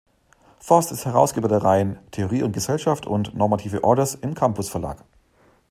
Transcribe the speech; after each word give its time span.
Forst 0.59 0.91
ist 0.91 1.05
Herausgeber 1.05 1.47
der 1.47 1.61
Reihen 1.63 1.99
„Theorie 2.09 2.41
und 2.41 2.53
Gesellschaft“ 2.53 3.05
und 3.05 3.35
„Normative 3.35 3.83
Orders“ 3.83 4.15
im 4.15 4.33
Campus 4.33 4.67
Verlag. 4.67 5.03